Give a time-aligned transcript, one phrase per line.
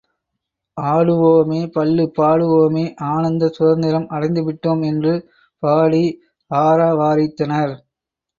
[0.77, 5.13] ஆடுவோமே பள்ளுப் பாடுவோமே ஆனந்த சுதந்திரம் அடைந்து விட்டோம் என்று
[5.63, 6.03] பாடி
[6.51, 7.75] ஆரவாரித்தனர்.